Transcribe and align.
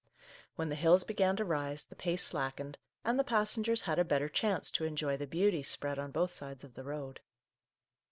When 0.55 0.69
the 0.69 0.75
hills 0.75 1.03
began 1.03 1.35
to 1.35 1.45
rise, 1.45 1.85
the 1.85 1.95
pace 1.95 2.23
slackened, 2.23 2.79
and 3.05 3.19
the 3.19 3.23
passengers 3.23 3.81
had 3.81 3.99
a 3.99 4.03
better 4.03 4.29
chance 4.29 4.71
to 4.71 4.83
enjoy 4.83 5.15
the 5.15 5.27
beauties 5.27 5.69
spread 5.69 5.99
on 5.99 6.09
both 6.09 6.31
sides 6.31 6.63
of 6.63 6.73
the 6.73 6.83
road. 6.83 7.21